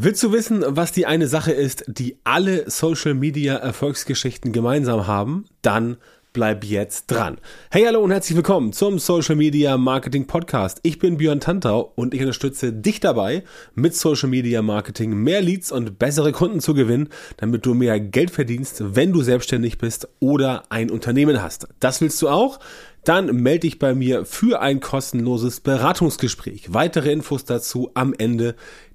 [0.00, 5.46] Willst du wissen, was die eine Sache ist, die alle Social Media Erfolgsgeschichten gemeinsam haben?
[5.60, 5.96] Dann
[6.32, 7.38] bleib jetzt dran.
[7.68, 10.78] Hey, hallo und herzlich willkommen zum Social Media Marketing Podcast.
[10.84, 13.42] Ich bin Björn Tantau und ich unterstütze dich dabei,
[13.74, 17.08] mit Social Media Marketing mehr Leads und bessere Kunden zu gewinnen,
[17.38, 21.66] damit du mehr Geld verdienst, wenn du selbstständig bist oder ein Unternehmen hast.
[21.80, 22.60] Das willst du auch?
[23.02, 26.72] Dann melde dich bei mir für ein kostenloses Beratungsgespräch.
[26.74, 28.54] Weitere Infos dazu am Ende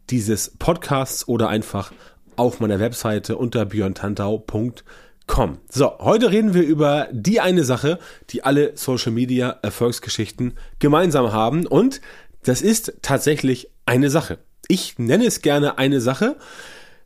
[0.09, 1.91] dieses Podcasts oder einfach
[2.35, 5.57] auf meiner Webseite unter björntantau.com.
[5.69, 11.65] So, heute reden wir über die eine Sache, die alle Social Media Erfolgsgeschichten gemeinsam haben
[11.65, 12.01] und
[12.43, 14.39] das ist tatsächlich eine Sache.
[14.67, 16.35] Ich nenne es gerne eine Sache,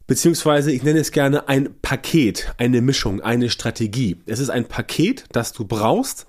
[0.08, 4.18] beziehungsweise ich nenne es gerne ein Paket, eine Mischung, eine Strategie.
[4.26, 6.26] Es ist ein Paket, das du brauchst,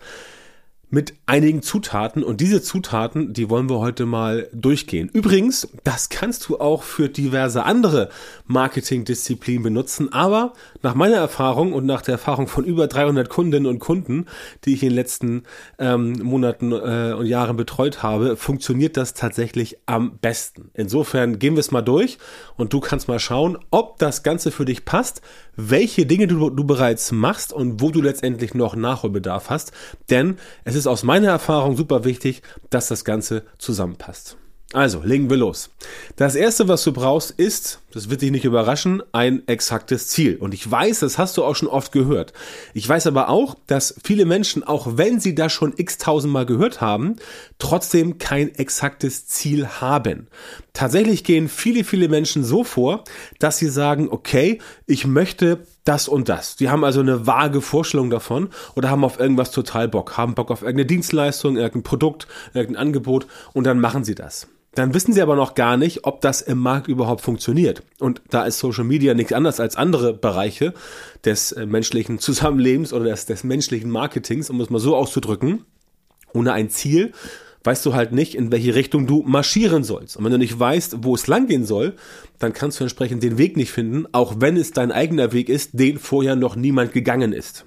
[0.90, 5.10] mit einigen Zutaten und diese Zutaten, die wollen wir heute mal durchgehen.
[5.12, 8.08] Übrigens, das kannst du auch für diverse andere
[8.46, 13.80] Marketingdisziplinen benutzen, aber nach meiner Erfahrung und nach der Erfahrung von über 300 Kundinnen und
[13.80, 14.26] Kunden,
[14.64, 15.42] die ich in den letzten
[15.78, 20.70] ähm, Monaten äh, und Jahren betreut habe, funktioniert das tatsächlich am besten.
[20.72, 22.18] Insofern gehen wir es mal durch
[22.56, 25.20] und du kannst mal schauen, ob das Ganze für dich passt,
[25.56, 29.72] welche Dinge du, du bereits machst und wo du letztendlich noch Nachholbedarf hast,
[30.08, 34.38] denn es ist aus meiner Erfahrung super wichtig, dass das Ganze zusammenpasst.
[34.74, 35.70] Also, legen wir los.
[36.16, 40.36] Das erste, was du brauchst, ist, das wird dich nicht überraschen, ein exaktes Ziel.
[40.36, 42.34] Und ich weiß, das hast du auch schon oft gehört.
[42.74, 46.82] Ich weiß aber auch, dass viele Menschen, auch wenn sie das schon x tausendmal gehört
[46.82, 47.16] haben,
[47.58, 50.26] trotzdem kein exaktes Ziel haben.
[50.74, 53.04] Tatsächlich gehen viele, viele Menschen so vor,
[53.38, 56.56] dass sie sagen, okay, ich möchte das und das.
[56.56, 60.50] Die haben also eine vage Vorstellung davon oder haben auf irgendwas total Bock, haben Bock
[60.50, 64.48] auf irgendeine Dienstleistung, irgendein Produkt, irgendein Angebot und dann machen sie das.
[64.74, 67.82] Dann wissen sie aber noch gar nicht, ob das im Markt überhaupt funktioniert.
[67.98, 70.74] Und da ist Social Media nichts anderes als andere Bereiche
[71.24, 75.64] des äh, menschlichen Zusammenlebens oder des, des menschlichen Marketings, um es mal so auszudrücken.
[76.34, 77.12] Ohne ein Ziel
[77.68, 80.16] weißt du halt nicht, in welche Richtung du marschieren sollst.
[80.16, 81.96] Und wenn du nicht weißt, wo es langgehen soll,
[82.38, 85.78] dann kannst du entsprechend den Weg nicht finden, auch wenn es dein eigener Weg ist,
[85.78, 87.66] den vorher noch niemand gegangen ist.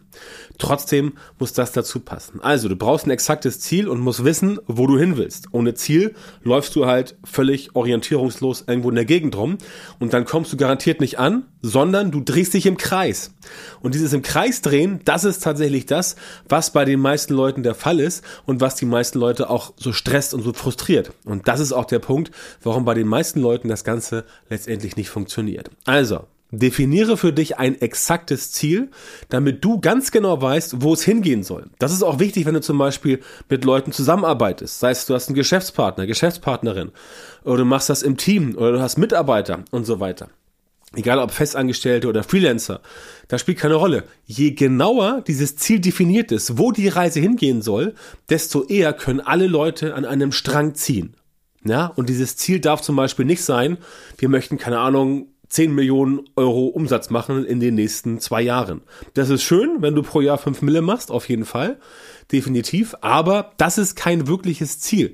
[0.57, 2.39] Trotzdem muss das dazu passen.
[2.41, 5.47] Also, du brauchst ein exaktes Ziel und musst wissen, wo du hin willst.
[5.51, 9.57] Ohne Ziel läufst du halt völlig orientierungslos irgendwo in der Gegend rum
[9.99, 13.33] und dann kommst du garantiert nicht an, sondern du drehst dich im Kreis.
[13.81, 16.15] Und dieses im Kreis drehen, das ist tatsächlich das,
[16.49, 19.93] was bei den meisten Leuten der Fall ist und was die meisten Leute auch so
[19.93, 21.11] stresst und so frustriert.
[21.25, 25.09] Und das ist auch der Punkt, warum bei den meisten Leuten das Ganze letztendlich nicht
[25.09, 25.69] funktioniert.
[25.85, 28.91] Also, Definiere für dich ein exaktes Ziel,
[29.29, 31.67] damit du ganz genau weißt, wo es hingehen soll.
[31.79, 34.79] Das ist auch wichtig, wenn du zum Beispiel mit Leuten zusammenarbeitest.
[34.79, 36.91] Sei es, du hast einen Geschäftspartner, Geschäftspartnerin,
[37.45, 40.29] oder du machst das im Team, oder du hast Mitarbeiter und so weiter.
[40.93, 42.81] Egal ob Festangestellte oder Freelancer,
[43.29, 44.03] das spielt keine Rolle.
[44.25, 47.95] Je genauer dieses Ziel definiert ist, wo die Reise hingehen soll,
[48.29, 51.15] desto eher können alle Leute an einem Strang ziehen.
[51.63, 53.77] Ja, und dieses Ziel darf zum Beispiel nicht sein,
[54.17, 58.81] wir möchten, keine Ahnung, 10 Millionen Euro Umsatz machen in den nächsten zwei Jahren.
[59.13, 61.77] Das ist schön, wenn du pro Jahr 5 Mille machst, auf jeden Fall.
[62.31, 62.95] Definitiv.
[63.01, 65.13] Aber das ist kein wirkliches Ziel.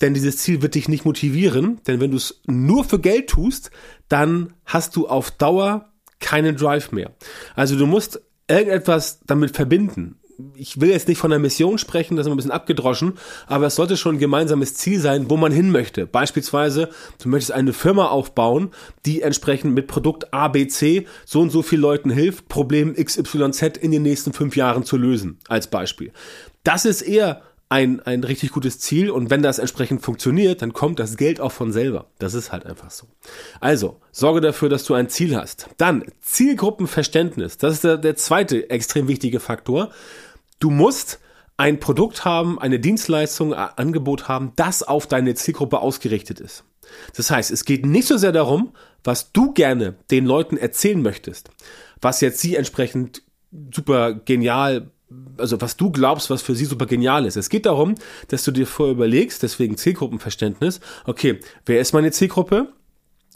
[0.00, 1.80] Denn dieses Ziel wird dich nicht motivieren.
[1.88, 3.72] Denn wenn du es nur für Geld tust,
[4.08, 7.10] dann hast du auf Dauer keinen Drive mehr.
[7.56, 10.20] Also du musst irgendetwas damit verbinden
[10.54, 13.14] ich will jetzt nicht von einer Mission sprechen, das ist ein bisschen abgedroschen,
[13.46, 16.06] aber es sollte schon ein gemeinsames Ziel sein, wo man hin möchte.
[16.06, 16.88] Beispielsweise,
[17.22, 18.70] du möchtest eine Firma aufbauen,
[19.06, 23.78] die entsprechend mit Produkt A, B, C so und so viel Leuten hilft, Problem XYZ
[23.80, 26.12] in den nächsten fünf Jahren zu lösen, als Beispiel.
[26.64, 27.42] Das ist eher
[27.72, 31.52] ein, ein richtig gutes Ziel und wenn das entsprechend funktioniert, dann kommt das Geld auch
[31.52, 32.04] von selber.
[32.18, 33.06] Das ist halt einfach so.
[33.60, 35.68] Also, sorge dafür, dass du ein Ziel hast.
[35.78, 37.56] Dann Zielgruppenverständnis.
[37.56, 39.90] Das ist der, der zweite extrem wichtige Faktor.
[40.62, 41.18] Du musst
[41.56, 46.62] ein Produkt haben, eine Dienstleistung, ein Angebot haben, das auf deine Zielgruppe ausgerichtet ist.
[47.16, 51.50] Das heißt, es geht nicht so sehr darum, was du gerne den Leuten erzählen möchtest,
[52.00, 53.22] was jetzt sie entsprechend
[53.74, 54.92] super genial,
[55.36, 57.36] also was du glaubst, was für sie super genial ist.
[57.36, 57.96] Es geht darum,
[58.28, 62.72] dass du dir vorher überlegst, deswegen Zielgruppenverständnis, okay, wer ist meine Zielgruppe?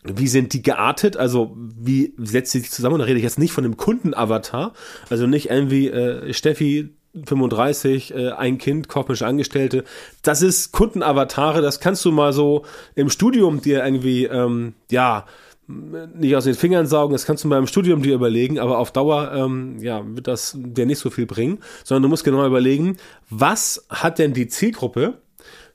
[0.05, 1.17] Wie sind die geartet?
[1.17, 3.01] Also wie setzt sie sich zusammen?
[3.01, 4.75] Da rede ich jetzt nicht von dem Kundenavatar,
[5.11, 9.85] also nicht irgendwie äh, Steffi 35, äh, ein Kind, kaufmännische Angestellte.
[10.23, 12.65] Das ist Kundenavatare, das kannst du mal so
[12.95, 15.27] im Studium dir irgendwie, ähm, ja,
[15.69, 18.93] nicht aus den Fingern saugen, das kannst du mal im Studium dir überlegen, aber auf
[18.93, 22.99] Dauer ähm, ja, wird das dir nicht so viel bringen, sondern du musst genau überlegen,
[23.31, 25.15] was hat denn die Zielgruppe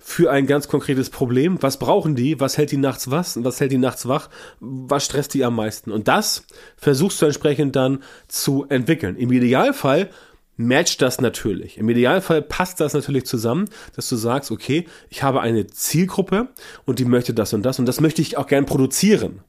[0.03, 1.61] für ein ganz konkretes Problem.
[1.61, 2.39] Was brauchen die?
[2.39, 3.44] Was hält die nachts was?
[3.44, 4.29] Was hält die nachts wach?
[4.59, 5.91] Was stresst die am meisten?
[5.91, 6.45] Und das
[6.75, 9.15] versuchst du entsprechend dann zu entwickeln.
[9.15, 10.09] Im Idealfall
[10.57, 11.77] matcht das natürlich.
[11.77, 16.50] Im Idealfall passt das natürlich zusammen, dass du sagst, okay, ich habe eine Zielgruppe
[16.86, 19.42] und die möchte das und das und das möchte ich auch gern produzieren.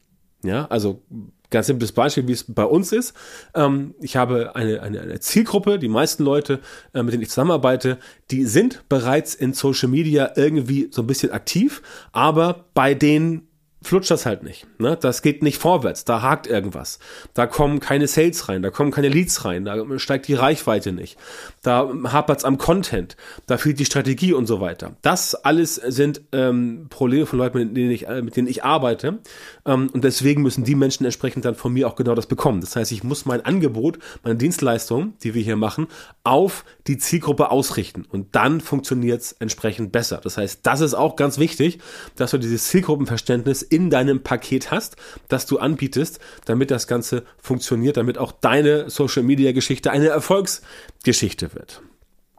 [0.44, 1.02] Ja, also
[1.50, 3.14] ganz simples Beispiel, wie es bei uns ist.
[3.54, 6.60] Ähm, ich habe eine, eine, eine Zielgruppe, die meisten Leute,
[6.94, 7.98] äh, mit denen ich zusammenarbeite,
[8.32, 13.46] die sind bereits in Social Media irgendwie so ein bisschen aktiv, aber bei denen
[13.82, 14.66] flutscht das halt nicht.
[14.78, 14.96] Ne?
[15.00, 16.98] Das geht nicht vorwärts, da hakt irgendwas.
[17.34, 21.18] Da kommen keine Sales rein, da kommen keine Leads rein, da steigt die Reichweite nicht.
[21.62, 24.96] Da hapert's am Content, da fehlt die Strategie und so weiter.
[25.02, 29.18] Das alles sind ähm, Probleme von Leuten, mit denen ich, äh, mit denen ich arbeite.
[29.66, 32.60] Ähm, und deswegen müssen die Menschen entsprechend dann von mir auch genau das bekommen.
[32.60, 35.88] Das heißt, ich muss mein Angebot, meine Dienstleistung, die wir hier machen,
[36.24, 38.04] auf die Zielgruppe ausrichten.
[38.08, 40.20] Und dann funktioniert's entsprechend besser.
[40.22, 41.78] Das heißt, das ist auch ganz wichtig,
[42.16, 44.96] dass du dieses Zielgruppenverständnis in deinem Paket hast,
[45.28, 51.54] das du anbietest, damit das Ganze funktioniert, damit auch deine Social Media Geschichte eine Erfolgsgeschichte
[51.54, 51.82] wird.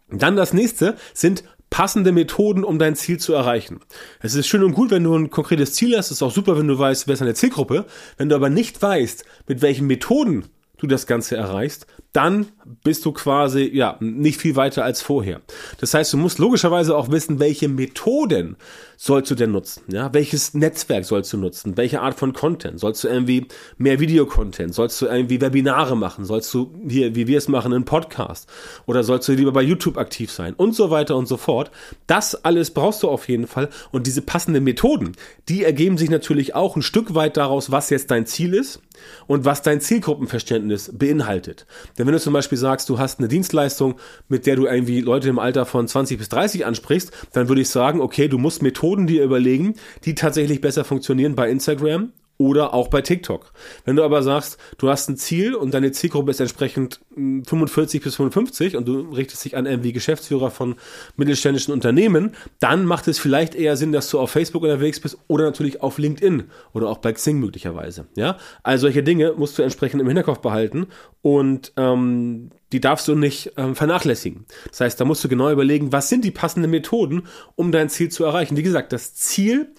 [0.10, 1.44] Dann das nächste sind
[1.74, 3.80] passende Methoden, um dein Ziel zu erreichen.
[4.19, 6.07] Es ist schön und gut, wenn du ein konkretes Ziel hast.
[6.07, 7.86] Es ist auch super, wenn du weißt, wer ist deine Zielgruppe.
[8.18, 10.45] Wenn du aber nicht weißt, mit welchen Methoden
[10.78, 12.48] du das Ganze erreichst, dann
[12.83, 15.42] bist du quasi ja nicht viel weiter als vorher.
[15.80, 18.56] Das heißt, du musst logischerweise auch wissen, welche Methoden
[19.03, 19.83] sollst du denn nutzen?
[19.89, 21.75] Ja, welches Netzwerk sollst du nutzen?
[21.75, 22.79] Welche Art von Content?
[22.79, 23.47] Sollst du irgendwie
[23.77, 24.73] mehr Videocontent?
[24.73, 26.23] Sollst du irgendwie Webinare machen?
[26.23, 28.47] Sollst du hier, wie wir es machen, einen Podcast?
[28.85, 30.53] Oder sollst du lieber bei YouTube aktiv sein?
[30.53, 31.69] Und so weiter und so fort.
[32.07, 33.67] Das alles brauchst du auf jeden Fall.
[33.91, 35.11] Und diese passenden Methoden,
[35.49, 38.79] die ergeben sich natürlich auch ein Stück weit daraus, was jetzt dein Ziel ist
[39.27, 41.65] und was dein Zielgruppenverständnis beinhaltet.
[41.97, 43.95] Denn wenn du zum Beispiel sagst, du hast eine Dienstleistung,
[44.29, 47.69] mit der du irgendwie Leute im Alter von 20 bis 30 ansprichst, dann würde ich
[47.69, 49.75] sagen, okay, du musst Methoden dir überlegen,
[50.06, 53.53] die tatsächlich besser funktionieren bei Instagram oder auch bei TikTok.
[53.85, 58.03] Wenn du aber sagst, du hast ein Ziel und deine Zielgruppe ist entsprechend 45 hm,
[58.03, 60.75] bis 55 und du richtest dich an irgendwie Geschäftsführer von
[61.15, 65.45] mittelständischen Unternehmen, dann macht es vielleicht eher Sinn, dass du auf Facebook unterwegs bist oder
[65.45, 68.07] natürlich auf LinkedIn oder auch bei Xing möglicherweise.
[68.15, 70.88] Ja, also solche Dinge musst du entsprechend im Hinterkopf behalten
[71.21, 74.45] und ähm, die darfst du nicht ähm, vernachlässigen.
[74.69, 78.09] Das heißt, da musst du genau überlegen, was sind die passenden Methoden, um dein Ziel
[78.09, 78.57] zu erreichen.
[78.57, 79.74] Wie gesagt, das Ziel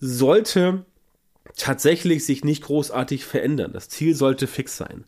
[0.00, 0.84] sollte
[1.56, 3.72] tatsächlich sich nicht großartig verändern.
[3.72, 5.04] Das Ziel sollte fix sein.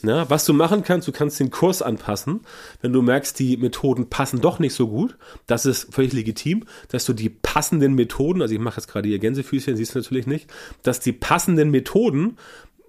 [0.00, 2.40] Na, was du machen kannst, du kannst den Kurs anpassen,
[2.80, 5.16] wenn du merkst, die Methoden passen doch nicht so gut.
[5.48, 9.18] Das ist völlig legitim, dass du die passenden Methoden, also ich mache jetzt gerade hier
[9.18, 10.48] Gänsefüßchen, siehst du natürlich nicht,
[10.84, 12.36] dass die passenden Methoden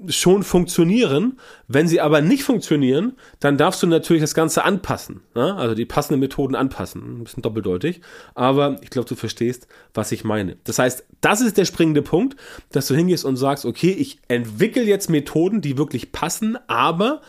[0.08, 1.40] schon funktionieren.
[1.68, 5.22] Wenn sie aber nicht funktionieren, dann darfst du natürlich das Ganze anpassen.
[5.36, 5.56] Ne?
[5.56, 7.20] Also die passenden Methoden anpassen.
[7.20, 8.02] Ein bisschen doppeldeutig.
[8.36, 10.58] Aber ich glaube, du verstehst, was ich meine.
[10.64, 12.38] Das heißt, das ist der springende Punkt,
[12.72, 17.22] dass du hingehst und sagst, okay, ich entwickle jetzt Methoden, die wirklich passen, aber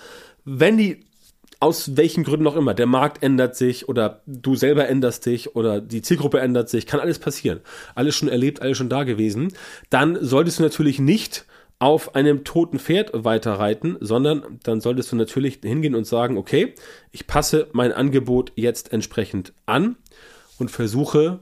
[0.44, 1.04] wenn die
[1.62, 5.82] aus welchen Gründen auch immer, der Markt ändert sich oder du selber änderst dich oder
[5.82, 7.60] die Zielgruppe ändert sich, kann alles passieren.
[7.94, 9.52] Alles schon erlebt, alles schon da gewesen.
[9.90, 11.44] Dann solltest du natürlich nicht
[11.80, 16.74] auf einem toten Pferd weiterreiten, sondern dann solltest du natürlich hingehen und sagen, okay,
[17.10, 19.96] ich passe mein Angebot jetzt entsprechend an
[20.58, 21.40] und versuche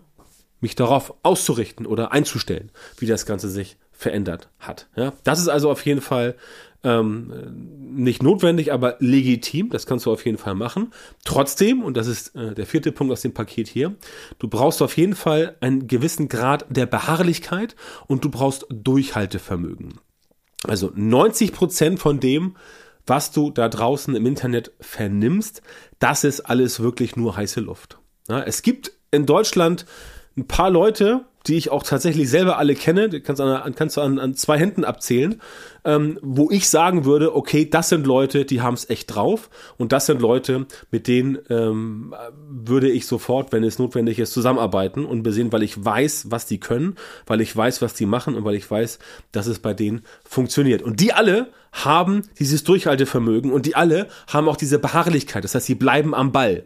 [0.61, 4.89] mich darauf auszurichten oder einzustellen, wie das Ganze sich verändert hat.
[4.95, 6.37] Ja, das ist also auf jeden Fall
[6.85, 7.33] ähm,
[7.97, 9.71] nicht notwendig, aber legitim.
[9.71, 10.93] Das kannst du auf jeden Fall machen.
[11.25, 13.97] Trotzdem, und das ist äh, der vierte Punkt aus dem Paket hier,
[14.39, 17.75] du brauchst auf jeden Fall einen gewissen Grad der Beharrlichkeit
[18.07, 19.99] und du brauchst Durchhaltevermögen.
[20.65, 22.57] Also 90 Prozent von dem,
[23.07, 25.63] was du da draußen im Internet vernimmst,
[25.99, 27.99] das ist alles wirklich nur heiße Luft.
[28.29, 29.87] Ja, es gibt in Deutschland
[30.37, 34.01] ein paar Leute, die ich auch tatsächlich selber alle kenne, die kannst, an, kannst du
[34.01, 35.41] an, an zwei Händen abzählen,
[35.85, 39.93] ähm, wo ich sagen würde, okay, das sind Leute, die haben es echt drauf und
[39.93, 42.15] das sind Leute, mit denen ähm,
[42.49, 46.61] würde ich sofort, wenn es notwendig ist, zusammenarbeiten und besehen, weil ich weiß, was die
[46.61, 48.99] können, weil ich weiß, was die machen und weil ich weiß,
[49.33, 50.83] dass es bei denen funktioniert.
[50.83, 55.67] Und die alle haben dieses Durchhaltevermögen und die alle haben auch diese Beharrlichkeit, das heißt,
[55.67, 56.65] sie bleiben am Ball.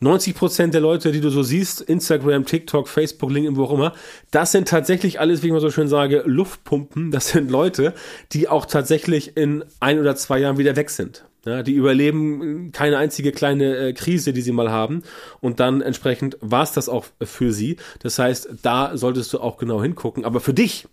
[0.00, 3.92] 90 Prozent der Leute, die du so siehst, Instagram, TikTok, Facebook, LinkedIn, wo auch immer,
[4.30, 7.10] das sind tatsächlich alles, wie ich mal so schön sage, Luftpumpen.
[7.10, 7.94] Das sind Leute,
[8.32, 11.24] die auch tatsächlich in ein oder zwei Jahren wieder weg sind.
[11.44, 15.02] Ja, die überleben keine einzige kleine äh, Krise, die sie mal haben.
[15.40, 17.76] Und dann entsprechend war es das auch für sie.
[18.00, 20.24] Das heißt, da solltest du auch genau hingucken.
[20.24, 20.88] Aber für dich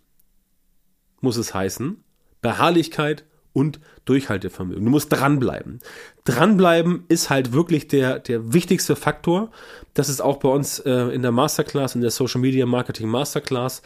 [1.20, 2.04] muss es heißen,
[2.42, 4.84] Beharrlichkeit und Durchhaltevermögen.
[4.84, 5.80] Du musst dranbleiben.
[6.26, 9.50] Dranbleiben ist halt wirklich der, der wichtigste Faktor.
[9.94, 13.82] Das ist auch bei uns äh, in der Masterclass, in der Social Media Marketing Masterclass,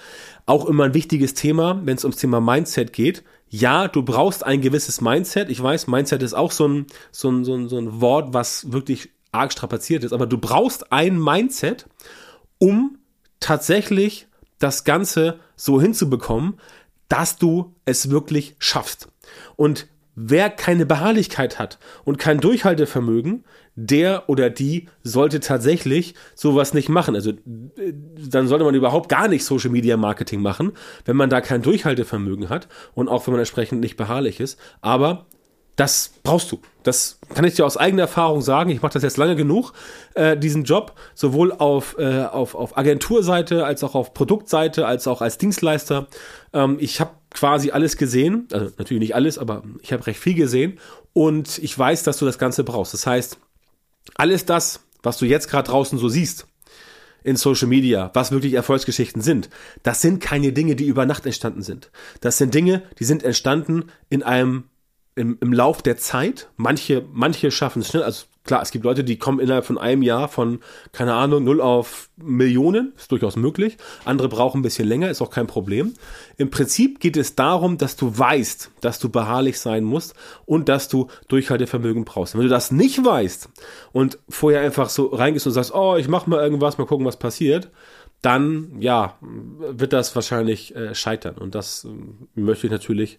[0.47, 3.23] auch immer ein wichtiges Thema, wenn es ums Thema Mindset geht.
[3.47, 5.49] Ja, du brauchst ein gewisses Mindset.
[5.49, 8.71] Ich weiß, Mindset ist auch so ein, so ein, so ein, so ein Wort, was
[8.71, 11.85] wirklich arg strapaziert ist, aber du brauchst ein Mindset,
[12.57, 12.97] um
[13.39, 16.55] tatsächlich das Ganze so hinzubekommen,
[17.09, 19.09] dass du es wirklich schaffst.
[19.55, 23.43] Und wer keine Beharrlichkeit hat und kein Durchhaltevermögen,
[23.75, 27.15] der oder die sollte tatsächlich sowas nicht machen.
[27.15, 27.31] Also
[28.29, 30.73] dann sollte man überhaupt gar nicht Social Media Marketing machen,
[31.05, 34.59] wenn man da kein Durchhaltevermögen hat und auch wenn man entsprechend nicht beharrlich ist.
[34.81, 35.27] Aber
[35.79, 36.59] das brauchst du.
[36.83, 38.69] Das kann ich dir aus eigener Erfahrung sagen.
[38.69, 39.71] Ich mache das jetzt lange genug,
[40.13, 45.21] äh, diesen Job, sowohl auf, äh, auf, auf Agenturseite als auch auf Produktseite, als auch
[45.21, 46.07] als Dienstleister.
[46.51, 50.33] Ähm, ich habe quasi alles gesehen, also natürlich nicht alles, aber ich habe recht viel
[50.33, 50.79] gesehen
[51.13, 52.93] und ich weiß, dass du das Ganze brauchst.
[52.93, 53.37] Das heißt,
[54.15, 56.45] alles das, was du jetzt gerade draußen so siehst,
[57.23, 59.49] in Social Media, was wirklich Erfolgsgeschichten sind,
[59.83, 61.91] das sind keine Dinge, die über Nacht entstanden sind.
[62.21, 64.68] Das sind Dinge, die sind entstanden in einem
[65.19, 66.49] im, im Lauf der Zeit.
[66.55, 68.03] Manche, manche schaffen es schnell.
[68.03, 70.59] Also klar, es gibt Leute, die kommen innerhalb von einem Jahr von,
[70.93, 72.93] keine Ahnung, null auf Millionen.
[72.97, 73.77] Ist durchaus möglich.
[74.05, 75.93] Andere brauchen ein bisschen länger, ist auch kein Problem.
[76.37, 80.87] Im Prinzip geht es darum, dass du weißt, dass du beharrlich sein musst und dass
[80.87, 82.35] du Durchhaltevermögen brauchst.
[82.35, 83.49] Wenn du das nicht weißt
[83.91, 87.17] und vorher einfach so reingehst und sagst, oh, ich mach mal irgendwas, mal gucken, was
[87.17, 87.69] passiert,
[88.21, 91.37] dann ja, wird das wahrscheinlich äh, scheitern.
[91.37, 91.89] Und das äh,
[92.39, 93.17] möchte ich natürlich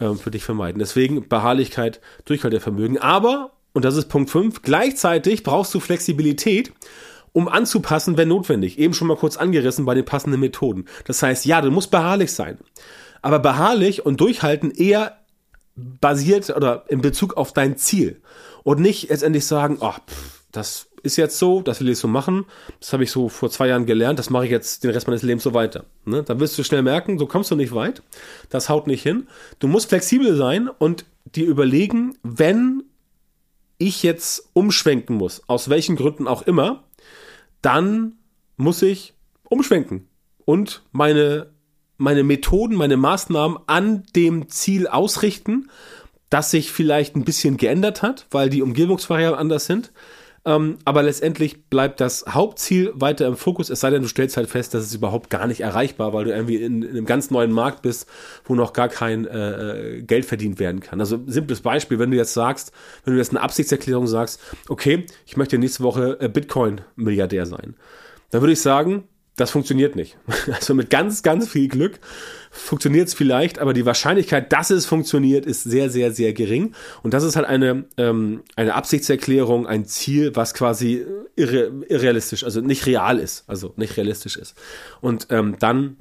[0.00, 0.78] ähm, für dich vermeiden.
[0.78, 2.98] Deswegen Beharrlichkeit, Durchhaltevermögen.
[2.98, 6.72] Aber, und das ist Punkt 5, gleichzeitig brauchst du Flexibilität,
[7.32, 8.78] um anzupassen, wenn notwendig.
[8.78, 10.86] Eben schon mal kurz angerissen bei den passenden Methoden.
[11.04, 12.58] Das heißt, ja, du musst beharrlich sein.
[13.20, 15.18] Aber beharrlich und durchhalten eher
[15.74, 18.20] basiert oder in Bezug auf dein Ziel.
[18.62, 22.44] Und nicht letztendlich sagen, oh, pff, das ist jetzt so, das will ich so machen.
[22.80, 25.22] Das habe ich so vor zwei Jahren gelernt, das mache ich jetzt den Rest meines
[25.22, 25.84] Lebens so weiter.
[26.04, 26.22] Ne?
[26.22, 28.02] Dann wirst du schnell merken, so kommst du nicht weit.
[28.50, 29.28] Das haut nicht hin.
[29.58, 32.82] Du musst flexibel sein und dir überlegen, wenn
[33.78, 36.84] ich jetzt umschwenken muss, aus welchen Gründen auch immer,
[37.62, 38.18] dann
[38.56, 40.08] muss ich umschwenken
[40.44, 41.50] und meine,
[41.98, 45.68] meine Methoden, meine Maßnahmen an dem Ziel ausrichten,
[46.30, 49.92] das sich vielleicht ein bisschen geändert hat, weil die Umgebungsvariablen anders sind.
[50.46, 54.48] Ähm, aber letztendlich bleibt das Hauptziel weiter im Fokus, es sei denn, du stellst halt
[54.48, 57.50] fest, dass es überhaupt gar nicht erreichbar, weil du irgendwie in, in einem ganz neuen
[57.50, 58.06] Markt bist,
[58.44, 61.00] wo noch gar kein äh, Geld verdient werden kann.
[61.00, 62.70] Also simples Beispiel, wenn du jetzt sagst,
[63.04, 67.74] wenn du jetzt eine Absichtserklärung sagst, okay, ich möchte nächste Woche äh, Bitcoin-Milliardär sein,
[68.30, 70.16] dann würde ich sagen, das funktioniert nicht.
[70.52, 71.98] Also mit ganz, ganz viel Glück
[72.50, 76.74] funktioniert es vielleicht, aber die Wahrscheinlichkeit, dass es funktioniert, ist sehr, sehr, sehr gering.
[77.02, 81.04] Und das ist halt eine, ähm, eine Absichtserklärung, ein Ziel, was quasi
[81.36, 84.54] irre, irrealistisch, also nicht real ist, also nicht realistisch ist.
[85.00, 85.96] Und ähm, dann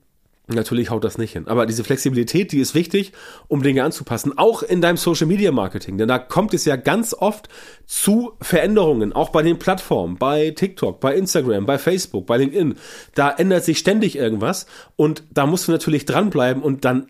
[0.48, 1.48] Natürlich haut das nicht hin.
[1.48, 3.14] Aber diese Flexibilität, die ist wichtig,
[3.48, 5.98] um Dinge anzupassen, auch in deinem Social Media Marketing.
[5.98, 7.50] Denn da kommt es ja ganz oft
[7.88, 12.76] zu Veränderungen, auch bei den Plattformen, bei TikTok, bei Instagram, bei Facebook, bei LinkedIn.
[13.16, 17.08] Da ändert sich ständig irgendwas und da musst du natürlich dranbleiben und dann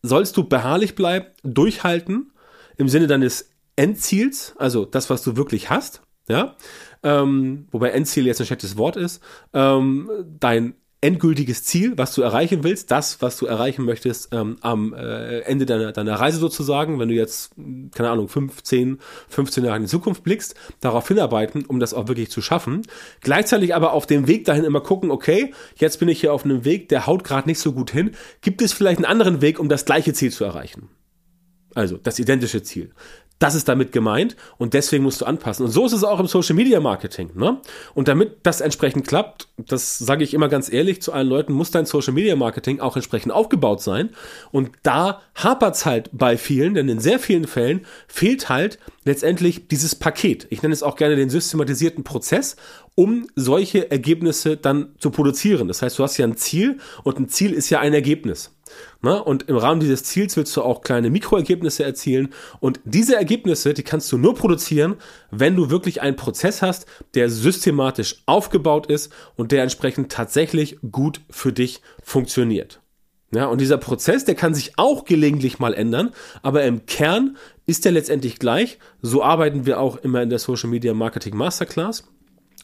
[0.00, 2.32] sollst du beharrlich bleiben, durchhalten
[2.76, 6.02] im Sinne deines Endziels, also das, was du wirklich hast.
[6.28, 6.54] Ja,
[7.02, 9.20] ähm, wobei Endziel jetzt ein schlechtes Wort ist,
[9.52, 14.94] ähm, dein endgültiges Ziel, was du erreichen willst, das, was du erreichen möchtest ähm, am
[14.94, 17.52] äh, Ende deiner, deiner Reise sozusagen, wenn du jetzt,
[17.92, 22.30] keine Ahnung, 15, 15 Jahre in die Zukunft blickst, darauf hinarbeiten, um das auch wirklich
[22.30, 22.82] zu schaffen.
[23.20, 26.64] Gleichzeitig aber auf dem Weg dahin immer gucken, okay, jetzt bin ich hier auf einem
[26.64, 28.12] Weg, der haut gerade nicht so gut hin.
[28.40, 30.88] Gibt es vielleicht einen anderen Weg, um das gleiche Ziel zu erreichen?
[31.74, 32.90] Also das identische Ziel.
[33.42, 35.66] Das ist damit gemeint und deswegen musst du anpassen.
[35.66, 37.30] Und so ist es auch im Social Media Marketing.
[37.34, 37.60] Ne?
[37.92, 41.72] Und damit das entsprechend klappt, das sage ich immer ganz ehrlich zu allen Leuten, muss
[41.72, 44.10] dein Social Media Marketing auch entsprechend aufgebaut sein.
[44.52, 49.66] Und da hapert es halt bei vielen, denn in sehr vielen Fällen fehlt halt letztendlich
[49.66, 50.46] dieses Paket.
[50.50, 52.54] Ich nenne es auch gerne den systematisierten Prozess,
[52.94, 55.66] um solche Ergebnisse dann zu produzieren.
[55.66, 58.52] Das heißt, du hast ja ein Ziel und ein Ziel ist ja ein Ergebnis.
[59.02, 59.22] Ne?
[59.22, 62.32] und im Rahmen dieses Ziels willst du auch kleine Mikroergebnisse erzielen.
[62.60, 64.96] Und diese Ergebnisse, die kannst du nur produzieren,
[65.30, 71.20] wenn du wirklich einen Prozess hast, der systematisch aufgebaut ist und der entsprechend tatsächlich gut
[71.30, 72.80] für dich funktioniert.
[73.34, 76.10] Ja, und dieser Prozess, der kann sich auch gelegentlich mal ändern,
[76.42, 78.78] aber im Kern ist der letztendlich gleich.
[79.00, 82.04] So arbeiten wir auch immer in der Social Media Marketing Masterclass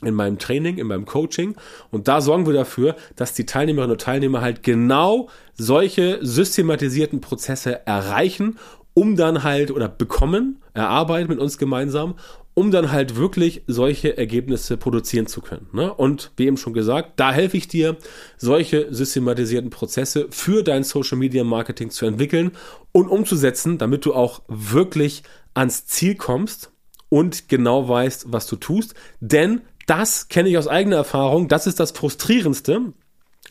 [0.03, 1.57] in meinem Training, in meinem Coaching.
[1.91, 7.87] Und da sorgen wir dafür, dass die Teilnehmerinnen und Teilnehmer halt genau solche systematisierten Prozesse
[7.87, 8.59] erreichen,
[8.95, 12.15] um dann halt oder bekommen, erarbeiten mit uns gemeinsam,
[12.55, 15.69] um dann halt wirklich solche Ergebnisse produzieren zu können.
[15.73, 15.95] Ne?
[15.95, 17.97] Und wie eben schon gesagt, da helfe ich dir,
[18.37, 22.51] solche systematisierten Prozesse für dein Social Media Marketing zu entwickeln
[22.91, 25.23] und umzusetzen, damit du auch wirklich
[25.55, 26.73] ans Ziel kommst
[27.09, 28.95] und genau weißt, was du tust.
[29.21, 32.93] Denn das kenne ich aus eigener Erfahrung, das ist das Frustrierendste,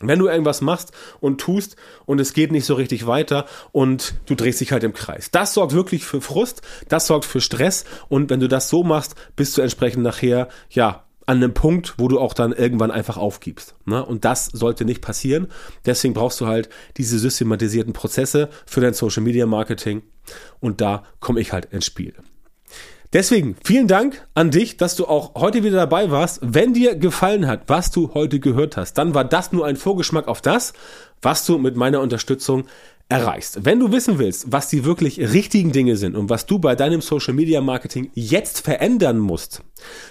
[0.00, 1.76] wenn du irgendwas machst und tust
[2.06, 5.30] und es geht nicht so richtig weiter und du drehst dich halt im Kreis.
[5.32, 9.16] Das sorgt wirklich für Frust, das sorgt für Stress und wenn du das so machst,
[9.34, 13.74] bist du entsprechend nachher, ja, an einem Punkt, wo du auch dann irgendwann einfach aufgibst.
[13.84, 14.02] Ne?
[14.02, 15.48] Und das sollte nicht passieren.
[15.84, 20.00] Deswegen brauchst du halt diese systematisierten Prozesse für dein Social Media Marketing.
[20.60, 22.14] Und da komme ich halt ins Spiel.
[23.14, 26.40] Deswegen vielen Dank an dich, dass du auch heute wieder dabei warst.
[26.42, 30.28] Wenn dir gefallen hat, was du heute gehört hast, dann war das nur ein Vorgeschmack
[30.28, 30.74] auf das,
[31.22, 32.66] was du mit meiner Unterstützung
[33.08, 33.64] erreichst.
[33.64, 37.00] Wenn du wissen willst, was die wirklich richtigen Dinge sind und was du bei deinem
[37.00, 39.62] Social Media Marketing jetzt verändern musst,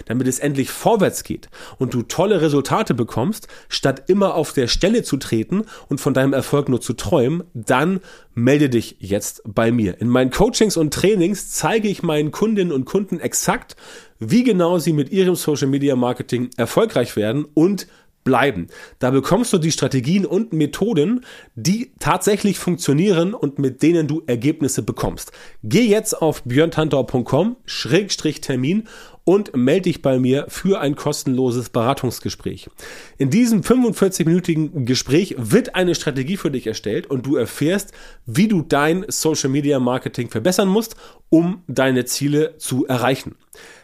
[0.06, 5.04] damit es endlich vorwärts geht und du tolle Resultate bekommst, statt immer auf der Stelle
[5.04, 8.00] zu treten und von deinem Erfolg nur zu träumen, dann
[8.34, 10.00] melde dich jetzt bei mir.
[10.00, 13.76] In meinen Coachings und Trainings zeige ich meinen Kundinnen und Kunden exakt,
[14.18, 17.86] wie genau sie mit ihrem Social Media Marketing erfolgreich werden und
[18.24, 18.68] bleiben.
[18.98, 24.82] Da bekommst du die Strategien und Methoden, die tatsächlich funktionieren und mit denen du Ergebnisse
[24.82, 25.32] bekommst.
[25.62, 28.88] Geh jetzt auf björntantau.com-termin
[29.28, 32.70] und melde dich bei mir für ein kostenloses Beratungsgespräch.
[33.18, 37.92] In diesem 45-minütigen Gespräch wird eine Strategie für dich erstellt und du erfährst,
[38.24, 40.96] wie du dein Social Media Marketing verbessern musst,
[41.28, 43.34] um deine Ziele zu erreichen.